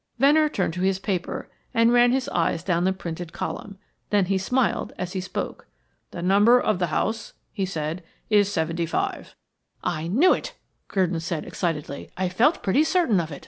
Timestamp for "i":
9.83-10.07, 12.17-12.29